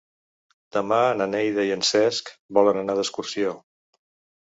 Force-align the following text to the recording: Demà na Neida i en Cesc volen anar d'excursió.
Demà 0.77 1.01
na 1.19 1.27
Neida 1.35 1.67
i 1.69 1.71
en 1.77 1.87
Cesc 1.91 2.35
volen 2.61 2.83
anar 2.85 2.99
d'excursió. 3.01 3.57